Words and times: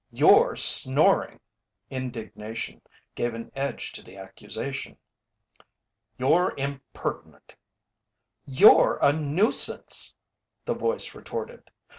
"You're 0.09 0.55
snoring." 0.55 1.39
Indignation 1.91 2.81
gave 3.13 3.35
an 3.35 3.51
edge 3.55 3.91
to 3.91 4.01
the 4.01 4.17
accusation. 4.17 4.97
"You're 6.17 6.55
impertinent!" 6.57 7.53
"You're 8.47 8.97
a 9.03 9.13
nuisance!" 9.13 10.15
the 10.65 10.73
voice 10.73 11.13
retorted. 11.13 11.69